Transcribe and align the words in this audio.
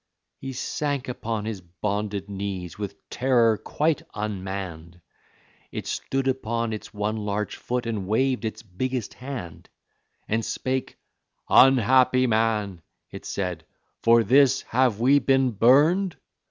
He 0.39 0.53
sank 0.53 1.07
upon 1.07 1.45
his 1.45 1.61
bonded 1.61 2.27
knees, 2.27 2.75
with 2.79 3.07
terror 3.11 3.55
quite 3.59 4.01
unmanned; 4.15 4.99
It 5.71 5.85
stood 5.85 6.27
upon 6.27 6.73
its 6.73 6.91
one 6.91 7.17
large 7.17 7.55
foot, 7.55 7.85
and 7.85 8.07
waved 8.07 8.43
its 8.43 8.63
biggest 8.63 9.13
hand, 9.13 9.69
And 10.27 10.43
spake: 10.43 10.97
"Unhappy 11.49 12.25
man," 12.25 12.81
it 13.11 13.25
said, 13.25 13.63
"for 14.01 14.23
this 14.23 14.63
have 14.69 14.99
we 14.99 15.19
been 15.19 15.51
burned? 15.51 16.17